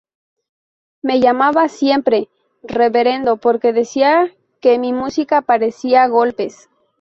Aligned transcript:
Me 1.03 1.19
llamaba 1.19 1.69
siempre 1.69 2.27
"Reverendo" 2.63 3.37
porque 3.37 3.71
decía 3.71 4.31
que 4.59 4.79
mi 4.79 4.93
música 4.93 5.43
parecía 5.43 6.07
Gospel. 6.07 6.51